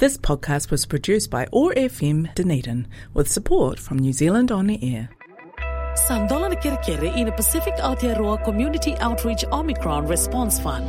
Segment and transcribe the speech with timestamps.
[0.00, 4.78] This podcast was produced by OAR FM Dunedin with support from New Zealand On the
[4.82, 5.10] Air.
[6.08, 10.86] Sandola na in the Pacific Aotearoa Community Outreach Omicron Response Fund.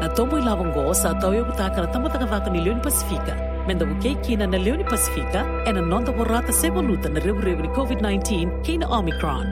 [0.00, 3.36] Na tomo i lawango sa tauyo kutaka na tamataka vaka ni Leone Pasifika.
[3.66, 7.68] Menda wukei kina na Leone Pasifika e na nonda warata se voluta na rewu ni
[7.68, 9.46] COVID-19 kina Omicron.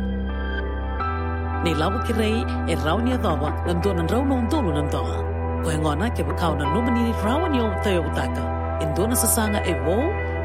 [1.64, 5.27] Nei lawa ki rei e rau ni adhawa na rau na ndoa.
[5.62, 8.42] Ko he ngona ke wakau na numani ni rawa ni o tauyo kutaka.
[8.82, 9.96] E ndona sasanga e wo,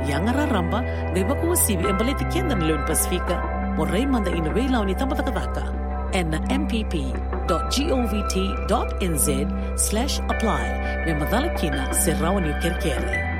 [0.09, 0.79] yangara ramba,
[1.11, 3.35] ngai wako wasibi e mbalete kenda na Leone Pasifika.
[3.77, 5.63] Mo rei manda ina rei lau ni tamataka vaka.
[6.13, 6.87] E na mpp.govt.nz
[9.75, 10.65] slash apply.
[11.05, 13.32] Me madala kina se rawa ni o kerkere.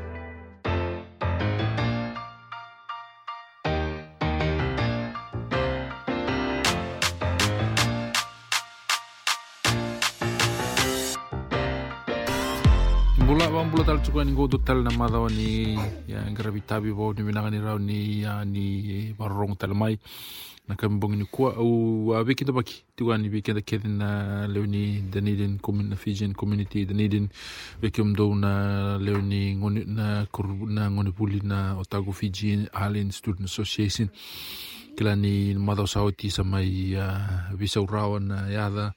[14.04, 15.74] tukuani go to tal na mada o ni
[16.08, 19.98] ya ngrabi tabi bo ni binanga ni rao ni ya ni barorong tal mai.
[20.68, 22.84] Na kami bongi ni kua au a weekend baki?
[22.96, 25.60] Tukuani weekend kedi na leo ni Dunedin
[25.90, 27.30] na Fijian community Dunedin.
[27.82, 33.12] Wekem do na leo ni ngoni na kuru na ngoni puli na Otago Fijian Island
[33.12, 34.10] Student Association.
[34.98, 36.96] Kila ni mada o sao sa mai
[37.56, 38.94] visa urawa na yada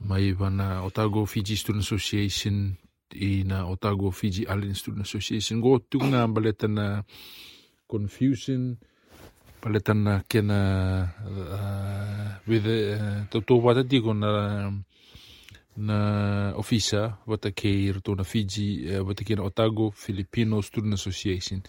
[0.00, 2.76] mai vana Otago Fiji Student Association.
[3.14, 5.60] I na Otago Fiji Island Student Association.
[5.60, 7.02] Go tunga baleta na
[7.86, 8.76] confusion
[9.62, 14.72] baleta na kena uh, with uh, to to wata tiko na
[15.76, 21.62] na ofisa wata ke rto na Fiji uh, wata ke na Otago Filipino Student Association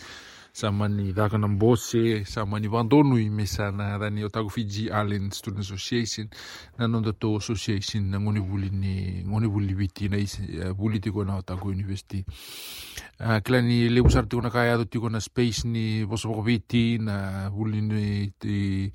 [0.54, 6.30] zamany vaganambose zamany vandonoi mesana rany otago fiji allen student association.
[6.78, 10.40] Nanonda to association na ngoni wuli ni ngoni wuli witi na is
[10.78, 12.24] wuli tiko na otago university.
[13.44, 17.82] Klani lebu sar tiko na kaya do tiko na space ni bosoko witi na wuli
[17.82, 18.92] ni ti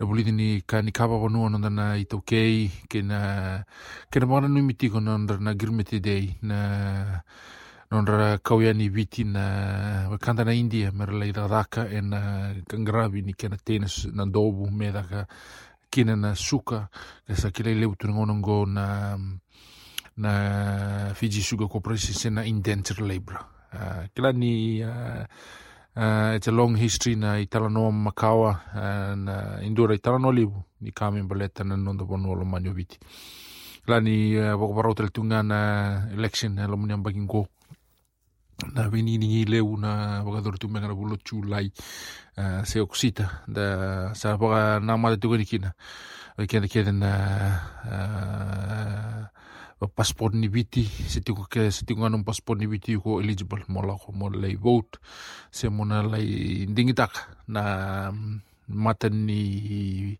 [0.00, 3.64] na wuli ni kani kaba kono nonda na itokei kena
[4.10, 7.22] kena mwana nui mitiko nonda na girmete day na
[7.90, 13.56] nonra kauiani viti na wakanda na India mera lai raka e na kangravi ni kena
[13.56, 15.26] tenis na dobu me daka
[15.90, 16.88] kina na suka
[17.26, 19.16] ka sa kila leu tu ngonongo na
[20.16, 23.38] na Fiji Sugar Corporation se na indentured labor
[23.72, 25.22] uh, kila ni uh,
[25.96, 30.62] uh, it's a long history na i talanoa makawa uh, na indura i talanoa livu
[30.80, 32.98] ni kame baleta na nondo bono lo manio viti.
[33.86, 37.02] Kila ni uh, wakaparau tunga na election na lo munyang
[38.72, 41.68] na vinini leu na vakadora tumega na volotu lai
[42.36, 45.74] uh, eh, se okosita da sa vaka namatatugani kina
[46.36, 47.12] vakedakeda na
[49.80, 54.28] vapasport eh, eh, uh, ni viti setugakanom pasport ni viti uko eligible mo lako mo
[54.30, 54.98] lai vote
[55.50, 57.62] se mo na lai digitaka na
[58.08, 60.18] um, na mata ni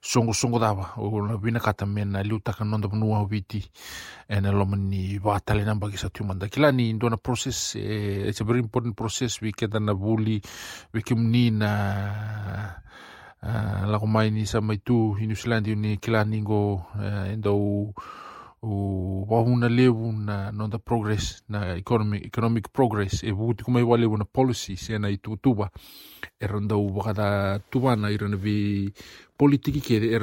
[0.00, 3.64] songo songo dava o na vina kata mena liu taka nonda vanua viti.
[4.28, 8.40] E na loma ni vatale na bagi sa tumanda kila ni ndona process eh, it's
[8.40, 9.40] a very important process.
[9.40, 10.42] We keda na vuli
[10.92, 11.70] we kim ni na
[13.42, 17.30] uh, la mai ni sa mai tu i New Zealand ni kila ni go uh,
[17.32, 17.94] endo o
[19.28, 24.24] wahuna lewu na nonda progress na economic, economic progress e vuti kuma i wale na
[24.24, 25.70] policy se na i tutuba
[26.40, 28.92] e ronda u wakata tubana i rana vi
[29.36, 30.18] politiki kede e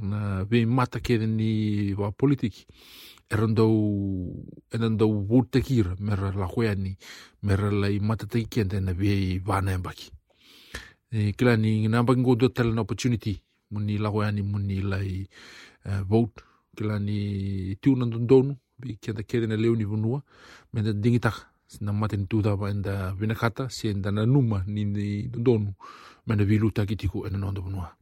[0.00, 2.66] na vi mata kede ni wa politiki.
[3.28, 6.96] E ronda u e ronda u vuta kira mera la hueani
[7.42, 10.10] mera la i mata taki kende na vi vana embaki
[11.12, 11.34] e
[12.78, 14.82] opportunity muni la hueani muni
[15.84, 16.42] uh, vote
[16.76, 17.18] kila ni
[17.80, 20.22] tiunan don donu bi kenta kere na leo ni vunua.
[20.72, 24.64] Me da dingitaka na mate ni tutapa e da vinakata si e da na numa
[24.66, 25.70] ni don donu
[26.26, 27.92] me na viluta ki tiku e na vunua.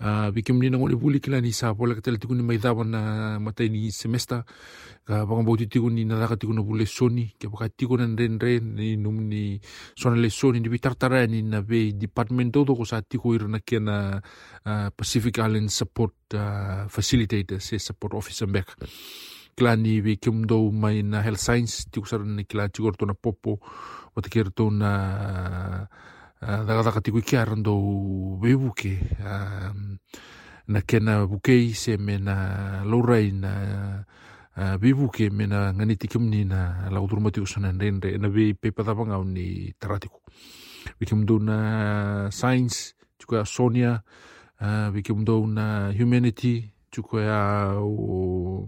[0.00, 3.00] Uh, Vike mnina ngone vuli kila ni sa pola katela tiku ni maidhawa na
[3.38, 4.44] matai ni semester
[5.04, 7.34] ka banga bauti tiku ni nadaka tiku na vule soni.
[7.36, 9.60] Ke baka tiku na ren ren ni num ni
[9.94, 10.60] sona le soni.
[10.60, 14.16] Ni bitartara ni na ve department todo ko sa tiku ira na kia na
[14.64, 18.80] uh, Pacific Island Support uh, Facilitator se support officer back
[19.56, 23.60] kila ni vi kimdo mai na health science tiku sara ni kila tiku na popo
[24.30, 24.90] kira tona
[25.84, 26.09] uh,
[26.40, 27.76] daga daga tiku iki arondo
[28.40, 28.96] bebuke
[30.68, 33.52] na kena vukei se mena laurai na
[34.80, 40.16] bebuke mena ngani tikimni na lauturumatiku sana renre na be pepadapangau ni taratiku
[40.96, 41.56] vikimdu na
[42.32, 44.00] science tiku ya sonia
[44.92, 48.64] vikimdu na humanity tiku ya o,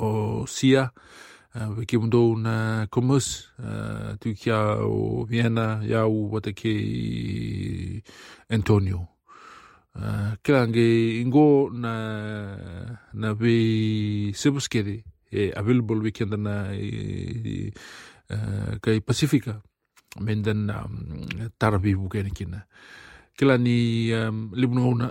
[0.00, 0.90] o sia
[1.54, 6.30] uh, ki mdo na eh, kumus uh, eh, tu kia o Vienna ya o
[8.50, 9.06] Antonio.
[9.94, 11.92] Uh, kila nge ingo na
[13.12, 15.02] na vi sebuskeri
[15.32, 16.86] e available weekend na e,
[17.44, 17.72] e,
[18.30, 19.62] uh, kai Pacifica.
[20.20, 21.26] Menden um,
[21.58, 22.66] tarabibu kene kina.
[23.40, 25.08] Kila ni um, libuna una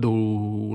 [0.00, 0.10] do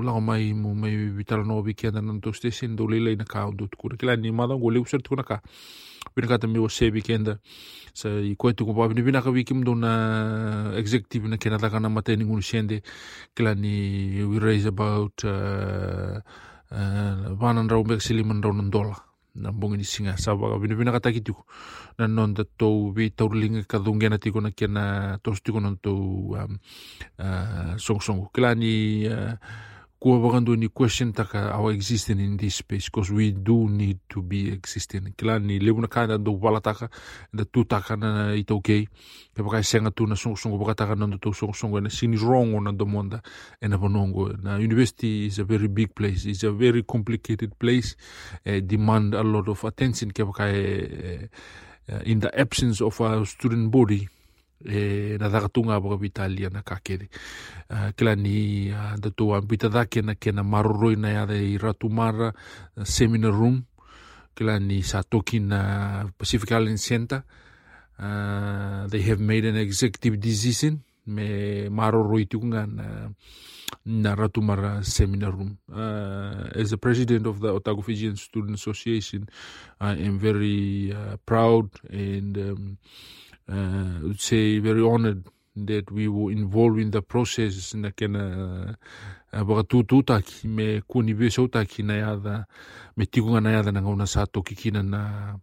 [0.06, 3.50] lao mai mo mai vitala no vi kenda na to station do lele na ka
[3.50, 5.42] do tukura kila ni mada go leu ser tukuna ka.
[6.14, 7.40] Bina kata mi o se vi kenda
[7.92, 8.86] sa i koe tuku pa.
[8.86, 12.42] Bina bina ka vi kim do na executive na kena taka na mate ni ngunu
[12.42, 12.82] siende
[13.34, 16.22] kila ni we raise about uh,
[16.70, 18.94] uh, vanan rau mek siliman rau nan dola
[19.34, 20.54] na bongi singa sa waka.
[20.62, 21.26] Bina bina kata ki
[21.92, 25.60] tuku na non da tau vi tau linga ka dungena tiko na kena tos tiko
[25.60, 26.58] na tau um,
[27.18, 29.36] uh, song song kila ni uh,
[30.02, 34.20] kua wakandu ni question taka our existence in this space because we do need to
[34.20, 35.14] be existing.
[35.16, 36.90] Kila ni lebu na kanda do wala taka
[37.32, 38.86] da tu taka na ito okay
[39.30, 42.18] ke baka senga tu na song song baka taka na do song song na sini
[42.18, 43.22] wrong na do monda
[43.62, 47.94] na bonongo na university is a very big place it's a very complicated place
[48.42, 51.30] uh, demand a lot of attention ke baka uh,
[52.04, 54.08] in the absence of a student body
[54.64, 57.10] e na dhakatunga baka vitalia na kakere
[57.70, 62.32] uh, kila ni uh, datu an pita dhake na kena maroroi na yada i ratumara
[62.76, 63.64] uh, seminar room.
[64.32, 67.20] Kila ni sa toki na Pacific Island Center.
[68.00, 70.80] Uh, they have made an executive decision.
[71.06, 73.12] Me maroroi tukunga na na
[73.86, 75.58] Ratumara Seminar Room.
[75.72, 79.28] Uh, as the president of the Otago Fijian Student Association,
[79.80, 82.78] I am very uh, proud and um,
[83.48, 85.26] uh, would say very honored
[85.56, 88.76] that we were involved in the process na kena
[89.32, 92.46] uh, baka tututaki me kuni be sautaki na yada
[92.96, 95.36] me tikunga na yada na ngauna sato kikina na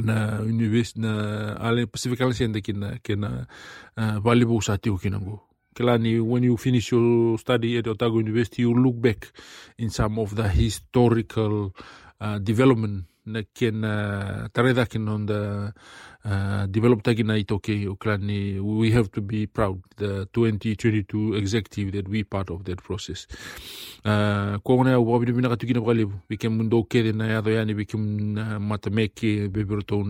[0.00, 3.46] na university na ale Pacific Island Center kina kena
[3.96, 8.74] uh, valuable sa tiku kinango Kelani, when you finish your study at Otago University, you
[8.74, 9.32] look back
[9.78, 11.74] in some of the historical
[12.20, 13.06] uh, development
[13.54, 15.72] ken uh, tareda ken on the
[16.24, 21.92] uh, develop tagi na ito ke uklani we have to be proud the 2022 executive
[21.92, 23.26] that we part of that process.
[24.04, 27.84] Uh, ko wa bi bina katukina bali we can mundo ke na ya yani we
[27.84, 30.04] can uh, matameke beberto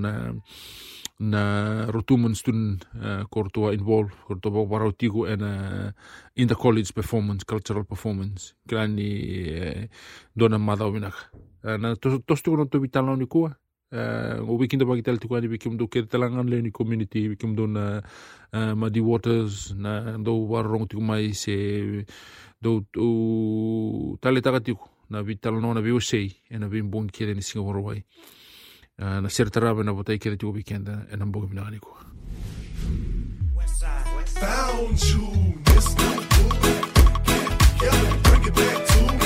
[1.20, 5.92] na rotuman student uh, kortua involved kortua barau tigo and uh,
[6.36, 8.54] in the college performance cultural performance.
[8.68, 9.10] Klani
[9.54, 9.86] uh,
[10.36, 11.30] dona madau minaka
[11.64, 13.56] uh, na tos tos tu no to vitala ni kua.
[13.92, 17.54] Uh, o weekend ba kital tu kwani bikim do ke talangan le ni community bikim
[17.54, 18.02] do na
[18.52, 22.04] uh, muddy waters na do warong tu mai se
[22.60, 24.74] do o tale taka tu
[25.10, 28.04] na vitala no na vi sei e na vi bon kere ni singapore wai
[29.00, 31.90] نسيرة الرابع نبطي كده جو ويكند انا مبوغ من عليكو
[34.44, 35.26] Found you,
[35.70, 36.08] Mr.
[38.24, 39.23] Bring it back to me.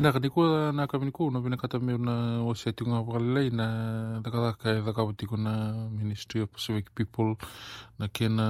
[0.00, 3.66] Ναι, γενικό να καμινικό να πει να καταμείνουν ε, όσοι έτοιμοι να βγάλει λέει να
[4.20, 7.34] δεκατάκα ή δεκαβουτήκο να Ministry of Pacific People
[7.96, 8.46] να και να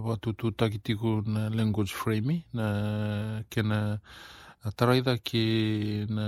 [0.00, 2.64] βάτω του τάκη τίγου να language framing να
[3.48, 4.00] και να
[4.74, 5.38] τραίδα και
[6.08, 6.24] να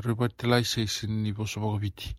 [0.00, 2.16] ρεπάρτη λάισεσιν η προσωπογοβήτη.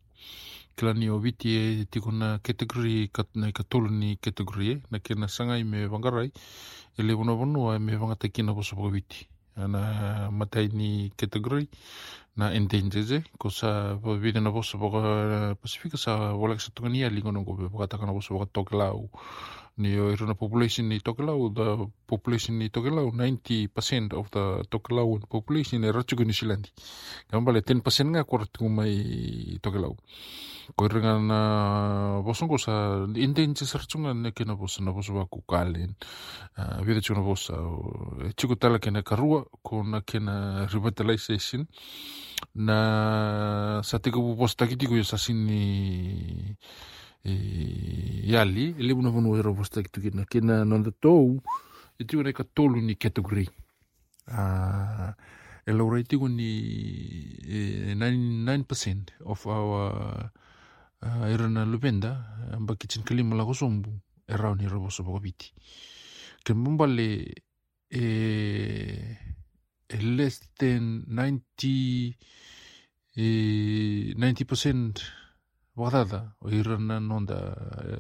[0.74, 5.88] Κλανή ο βίτη τίγου να κατεγκρή να κατόλουνη κατεγκρή να και να σαν γάι με
[5.88, 6.32] βαγκαράι
[6.96, 9.28] ελεύουν να βονούα ε, με βαγκατακίνα προσωπογοβήτη.
[9.56, 11.68] ana matai ni category.
[12.38, 17.70] Na endangered kosa vivida na vosa boka pasifika sa walak sa tungani aligo nungo be
[17.72, 19.08] boka takana vosa boka toklau
[19.78, 25.84] ni o iruna population ni Tokelau, the population ni Tokelau, 90% of the Tokelauan population
[25.84, 26.70] e ratu New Zealand.
[27.30, 29.98] Kama bale 10% nga kora tungu mai Tokelau.
[30.76, 32.24] Ko iringa na
[32.58, 35.96] sa endangered sa ratunga ne kena bosa na bosa waku kalen.
[36.82, 37.54] Vida chuna bosa.
[38.24, 41.68] E chiku tala kena karua ko na kena revitalization
[42.56, 45.18] na sa tika bosa takitiku yo sa
[47.26, 51.42] sini ali yali e le muna vanua era vosta ki tukina kena nanda tou
[51.98, 53.48] e tiu na katolu ni category.
[54.28, 55.14] Uh,
[55.66, 56.52] e laura i tiu ni
[57.42, 60.30] e, 99% of our
[61.02, 63.90] uh, era na lupenda amba kitchen kalima la kosombu
[64.28, 65.54] e rau ni rabo sobo biti
[66.44, 67.34] ke mbale
[67.90, 68.06] e
[69.90, 72.14] e less than 90
[73.16, 75.25] e 90%
[75.76, 77.38] Baghdada, irnanonda
[77.84, 77.96] e,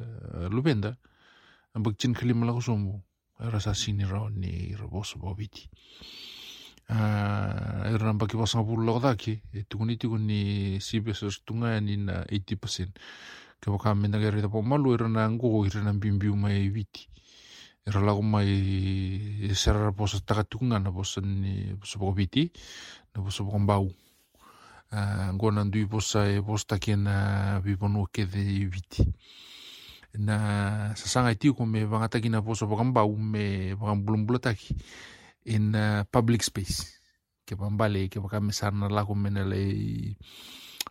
[0.45, 0.95] e, lubenda,
[1.75, 3.01] bakchin kalima lakusombu,
[3.39, 5.67] e, rasasini raoni rabosu bobiti.
[6.87, 12.93] Irnan baki basangapur lakodaki, tukuni tukuni sibesas tunga nina 80%.
[13.59, 17.09] Kaba kami nagari tapo malu irna ngugo irna bimbiu mai viti.
[17.87, 22.51] Ira lago mai serra posa takatunga na posa ni posa bobiti,
[23.15, 23.91] na posa bokombau.
[24.95, 29.03] Ah, ngona ndui vosa e vosta kia na vivanua kece i viti.
[30.17, 34.75] Na sasaga i tiuku me vagatakina vosa vakabau me vakabulabula taki
[35.43, 36.87] in e uh, public space.
[37.45, 39.59] Ke vabale ke vakamesana lako mena le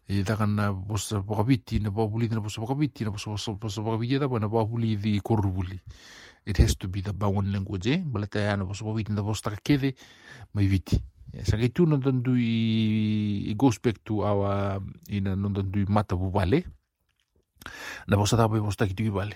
[0.09, 4.49] i taka na vosa vakaviti na vavuliti na vosa vakaviti na vosa vakaviti tava na
[4.49, 5.81] vavuli ci koruvuli.
[6.45, 8.01] It has to be the bawan language eh?
[8.01, 9.95] e balata yana vosa vakaviti na vosa takakece
[10.53, 14.79] mai viti sa itu nonton tu i, it goes back to our
[15.11, 16.63] ina nonton tu mata bu bale.
[18.07, 19.35] Na posta tapo posta kitu bale.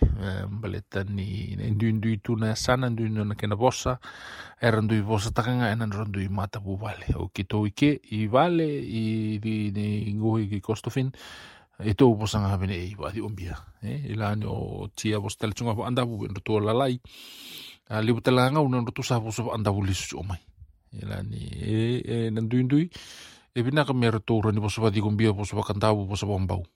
[0.60, 3.98] Bale tani indu indu itu na e sana indu indu na kena posta.
[4.60, 7.06] Era indu posta takanga ena rondu mata bu bale.
[7.16, 11.10] O kito ike i bale i di ni ngoi ki kostofin.
[11.78, 13.56] E tō posa ngā hapene e i wādi ombia.
[13.82, 16.26] E lāni o tia posta le chunga po andabu.
[16.26, 17.00] E Ndu tō lalai.
[18.02, 20.42] Libu talanga unan rotu sa posa andabu lisu o mai
[20.92, 22.90] ilani e e nandui ndui
[23.54, 26.66] e pina ka mera toura ni posapa di kumbia posapa kantabu posapa mbau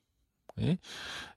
[0.57, 0.79] e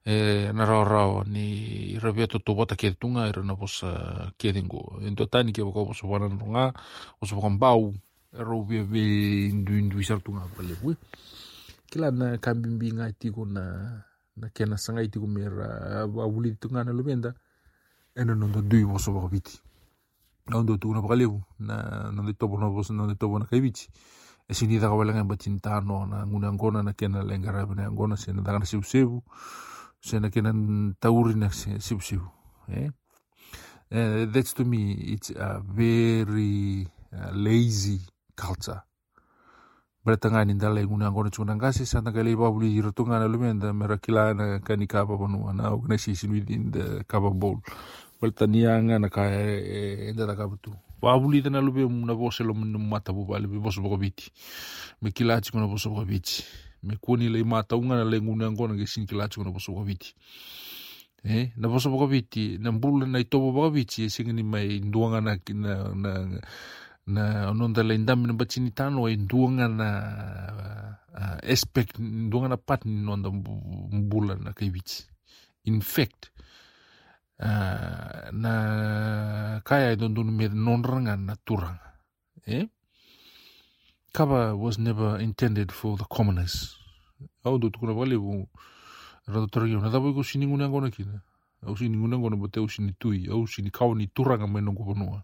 [0.05, 4.99] e na rao rao ni ravia to tobata ke tunga era na posa ke dengo
[5.01, 6.73] ento tani ke boko posa wana nunga
[7.19, 7.95] posa kambau
[8.35, 8.99] ero bia be
[9.47, 10.95] indu indu isar tunga pale we
[11.87, 13.63] kila na kambimbi nga tiko na
[14.35, 17.33] na kena sanga itiko mera wawuli tunga na lubenda
[18.15, 19.55] eno nondo dui posa bako biti
[20.51, 23.89] Aundo tu na pakalevu na na de topo na bosa na de topo na kaivichi
[24.47, 28.15] e sini da kawala ngai batin tano na nguna ngona na kena lengara na ngona
[28.15, 29.23] se na da na sibu sibu
[29.99, 30.53] se na kena
[31.01, 32.29] tauri na sibu sibu
[32.69, 32.91] eh
[33.89, 38.01] uh, that's to me it's a very uh, lazy
[38.35, 38.81] culture.
[40.05, 44.59] Berta ngani ndala nguna ngona chuna ngasi santa kale babuli rotunga na lumenda mera kilana
[44.59, 47.57] kani kapa panua na organization within the kapa bowl
[48.21, 50.71] Baltanianga na ka e enda da kaputu.
[51.01, 54.31] Wabuli tana lube na vose lo mna mata bu bale be boso boko biti.
[55.01, 56.43] Me kilachi kuna boso biti.
[56.83, 60.13] Me kuni le mata na le nguna ke sin kilachi kuna boso biti.
[61.23, 64.79] Eh, na boso boko biti, na mbula na itobo boko biti, e singa ni mai
[64.79, 66.41] nduanga na, na, na,
[67.07, 69.89] na ononda le indami na batini tano e nduanga na
[71.17, 75.05] uh, aspect, nduanga na pat ni nonda mbula na kai biti.
[75.65, 76.29] In fact,
[77.39, 78.53] na
[79.63, 81.93] kaya i don't me nonranga na turanga.
[82.47, 82.65] Eh?
[84.13, 86.77] Kaba was never intended for the commoners.
[87.43, 88.47] Au do tukuna wale bu
[89.27, 91.21] rado taragi na dapo ko sini nguna ngona kina.
[91.67, 95.23] Au sini nguna ngona bote au sini tui, au sini ni turanga me nongo bonua.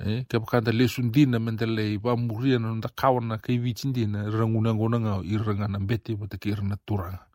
[0.00, 4.30] Eh, kaba kanta lesun dina mendele ba muria na nda kau na kai vicin dina
[4.30, 7.26] ranguna ngona ngau iranga na bete bote ki irana turanga.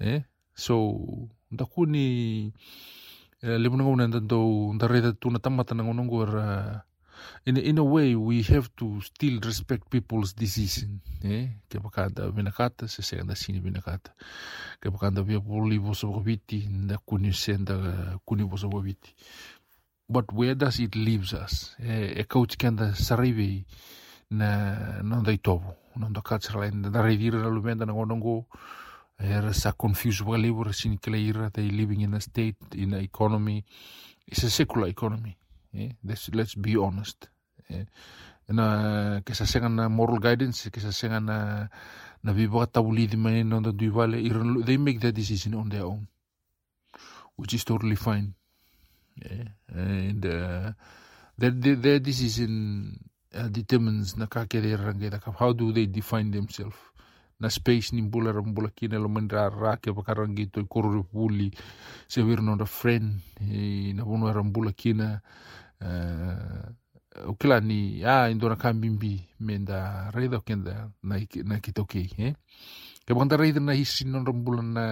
[0.00, 0.22] Eh?
[0.54, 2.52] So, nda kuni
[3.42, 6.82] le muna ngona nda do nda reda tuna tamata na ngonongo era
[7.46, 11.48] in a, in a way we have to still respect people's decision eh?
[11.68, 14.14] Ke pakanda vinakata se se anda sini vinakata.
[14.80, 17.74] Ke pakanda via poli voso viti na kuni senda
[18.24, 19.14] kuni voso viti
[20.08, 21.74] but where does it leaves us?
[21.78, 23.64] Eh e coach kanda sarive
[24.30, 28.46] na non dai tovo non da cultural and da revira na lumenda na ngonongo
[29.18, 32.98] era sa confuse wa livre sini kele ira they living in a state in a
[32.98, 33.64] economy.
[34.26, 35.38] It's a secular economy
[35.74, 35.92] eh?
[36.04, 37.28] Let's let's be honest
[37.70, 37.84] eh?
[38.48, 42.32] Na na moral guidance na na
[44.64, 46.08] they make that decision on their own
[47.36, 48.34] which is totally fine
[49.22, 49.44] yeah.
[49.68, 50.72] and uh,
[51.36, 52.98] their, their, decision
[53.34, 56.76] uh, determines na ka ke rangi how do they define themselves
[57.40, 61.50] na space ni mbula ra mbula kina lo mandra ra ke pakarangi to korore puli
[62.08, 65.22] se wir no da friend e, na bono ra mbula kina
[67.26, 72.34] o kila ni a indora kambimbi menda reida kenda na na kitoki eh.
[73.06, 74.84] Ke banda reida na hisi non rambula na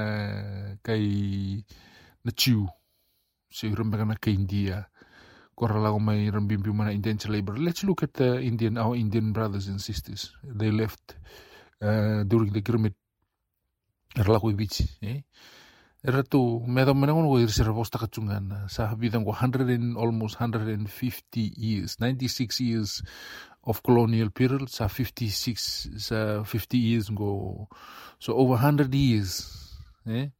[0.82, 1.64] kai
[2.24, 2.66] na chiu.
[3.50, 3.70] Se
[4.20, 4.88] kai india
[5.54, 9.68] kora lago mai rambimbi mana intense labor let's look at the indian our indian brothers
[9.68, 10.32] and sisters.
[10.42, 11.16] They left
[11.80, 12.94] during the pyramid
[14.16, 15.20] erlaku ibichi eh
[16.06, 19.96] era tu me da mena ngono ir sira vosta kacungan sa bidang ko 100 and
[19.96, 20.78] almost 150
[21.56, 23.02] years 96 years
[23.66, 27.66] of colonial period sa 56 sa 50 years go
[28.18, 29.42] so over 100 years
[30.06, 30.30] eh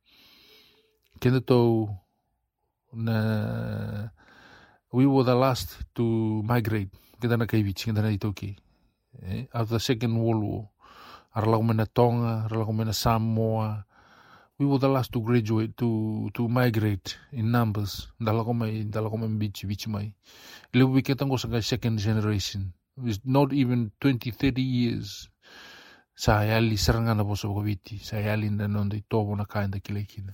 [1.21, 1.91] kenda to
[2.95, 4.09] na
[4.93, 8.57] we were the last to migrate kenda na kaibich kenda na itoki
[9.27, 10.65] eh after the second world war
[11.37, 13.85] aralago mena tonga Aralagumena samoa.
[14.59, 18.09] We were the last to graduate to to migrate in numbers.
[18.19, 18.85] Dalago mai
[19.39, 20.15] bichi bichi mai.
[20.73, 22.73] Lebu biketango sa second generation.
[23.05, 25.29] Is not even 20 30 years.
[26.15, 27.99] Sa yali serangana boso ko biti.
[28.03, 30.33] Sa yali na non de tobo na kainda kilekina.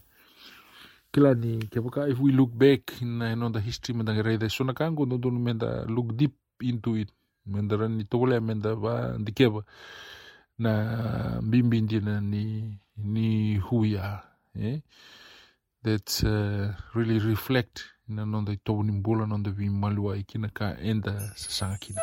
[1.13, 4.63] Kila ni kepoka if we look back in uh, non the history menda rede so
[4.63, 7.11] na kango no don menda look deep into it.
[7.51, 9.65] Menda rani tole menda ba ndikeba
[10.59, 14.23] na mbimbindina ni ni huia
[14.55, 14.81] eh?
[15.85, 21.21] that uh, really reflect na nonda i tobuni bula nonda vi malua kina ka enda
[21.37, 22.01] sasagakina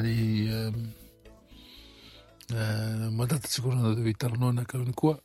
[0.00, 0.48] り、
[2.52, 5.18] えー、また立ち頃などいたらの中にこは、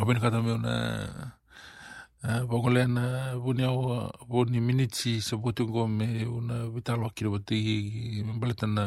[0.00, 1.38] おべにかためよな、
[2.18, 3.70] Pokoknya punya
[4.26, 8.86] punya minitsi sebutin kome una vital wakil bati membalitan na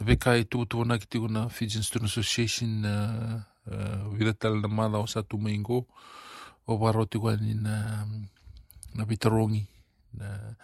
[0.00, 2.94] PK itu tu na kita guna Fijian Student Association na
[4.16, 5.84] viratal na mada o satu minggu
[6.64, 8.08] o baroti gua ni na
[8.96, 9.68] na bitarongi
[10.16, 10.56] na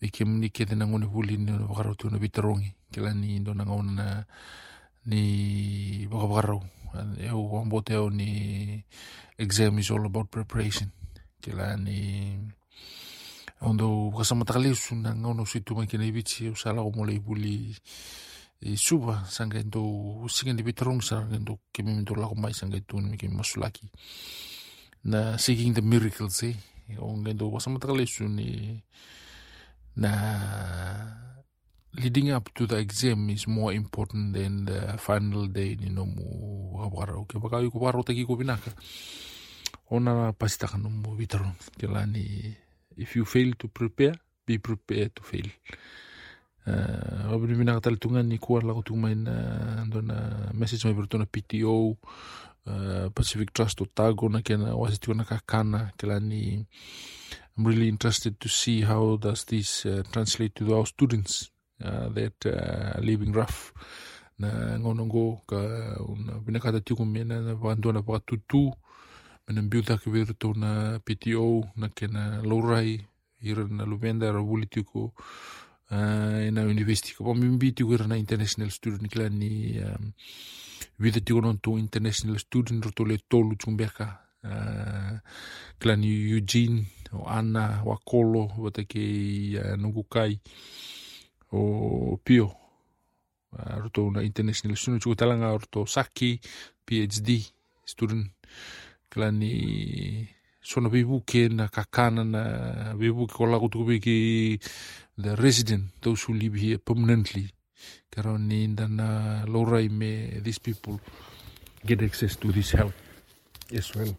[0.00, 3.38] i ke mni ke tena ngone huli ni na wakarotu na vitarongi ke la ni
[3.38, 4.24] ndo na ngauna na
[5.06, 6.62] ni wakawarau
[7.20, 8.84] e o wambote au ni
[9.38, 10.90] exam is all about preparation.
[11.40, 12.38] Ke ni
[13.60, 17.76] ondo wakasama takalisu na ngauna usitu mai kena ibichi usala o mole i puli
[18.76, 23.16] suba sanga ndo singa ni vitarongi sa ndo ke mi lako mai sanga tu ni
[23.16, 23.90] ke masulaki.
[25.04, 26.56] Na seeking the miracles eh?
[26.98, 28.28] O ngendo wasama takalisu
[29.98, 31.42] Nah,
[31.98, 37.18] leading up to the exam is more important than the final day ni nomu habara
[37.18, 38.70] oke baka yuko baro tagi ko binaka
[39.90, 42.54] ona pasita kan nomu bitaron kelani
[42.96, 44.14] if you fail to prepare
[44.46, 45.50] be prepared to fail.
[46.62, 49.26] Uh, Rabbi mina tal tungan ni kuar lagu main
[49.90, 51.96] dona message mai bertuna PTO
[52.70, 56.66] uh, Pacific Trust Otago na kena wasitiwana kakana kelani
[57.58, 61.50] I'm really interested to see how does this uh, translate to our students
[61.84, 63.72] uh, that uh, are living rough.
[64.38, 65.56] Na ngonongo ka
[66.08, 68.70] una bina kata tiku mena na bantu na pa tutu
[69.48, 73.02] mena biuta ke virto na PTO na kena lorai
[73.42, 75.10] ira na luvenda ra wuli tiku
[75.90, 77.14] uh, na university.
[77.18, 80.12] Ko mimbi tiku ira na international student kila ni um,
[80.98, 85.18] vida tiku non tu international student roto le tolu chumbeka uh,
[85.78, 89.02] kila ni Eugene o Ana Wakolo wata ke
[89.60, 90.40] uh, Nungukai
[91.52, 92.52] o Pio.
[93.52, 96.40] Uh, roto na international student chuko talanga roto Saki
[96.84, 97.40] PhD
[97.84, 98.28] student
[99.10, 100.28] kila ni
[100.60, 102.42] sona bibuke na kakana na
[102.94, 104.60] bibuke ko lago tuku ki
[105.16, 107.48] the resident those who live here permanently.
[108.10, 111.00] Karo ni na lorai me these people.
[111.86, 112.92] Get access to this help
[113.72, 114.18] as well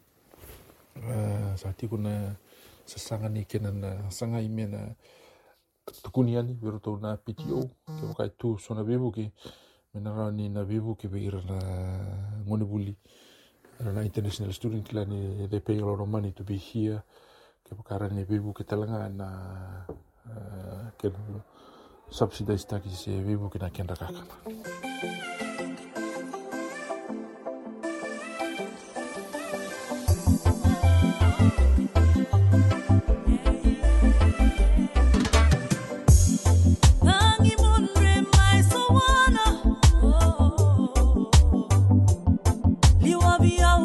[1.00, 2.36] Eh, za tiako na
[2.86, 4.96] sasagna ny akenana asagna imena
[6.04, 9.32] tokony ihany verotao na pitio kevaka itu sona bebuke
[9.94, 11.58] mena raha ny nabebuke veirana
[12.46, 12.96] ngone buli.
[13.80, 17.02] Rana international student lani they pay a lot of money to be here.
[17.64, 19.28] Kevaka raha ny bebuke talanga na
[20.28, 21.14] eh, ken
[22.10, 24.26] subsidize taki se bebuke na kendrakakana
[43.40, 43.79] love you.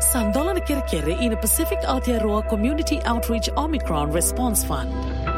[0.00, 5.33] Sandola na Kirikiri in a Pacific Aotearoa Community Outreach Omicron Response Fund.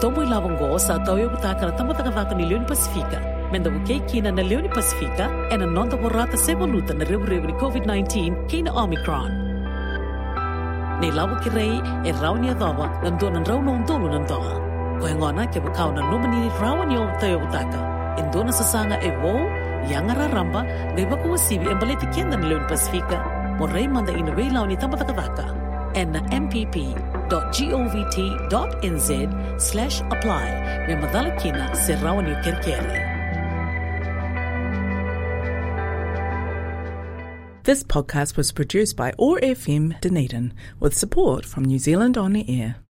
[0.00, 3.18] tomo i lavongo sa atau ia butaka na tamatagavaka ni leoni pasifika
[3.52, 7.54] me da vokei kina na leoni pasifika e na nonda vorata sevoluta na reurevu ni
[7.62, 9.30] covid-19 kei na omicron.
[11.00, 11.72] Nei lava kirai,
[12.08, 14.54] e rau ni adova na dua e na rau naundolu na doga
[15.00, 16.50] ko hengona ke vakau na nomanini
[16.88, 17.80] ni ovata ia butaka?
[18.18, 19.40] E na sasaga e vou
[19.90, 20.60] iagara ramba
[20.94, 23.18] ga i vakuasivi e baleti keda na leoni pasifika
[23.58, 25.63] mo rei manda i na veilau ni tamatakavaka
[25.94, 26.00] vaka.
[26.00, 26.82] And na mpp.govt.nz
[29.62, 30.48] slash apply.
[31.74, 33.14] Se rawa ni kerkere.
[37.64, 42.60] This podcast was produced by OAR FM Dunedin with support from New Zealand On the
[42.60, 42.76] Air.